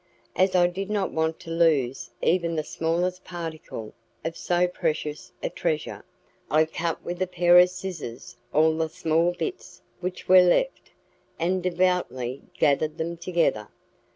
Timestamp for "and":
11.37-11.61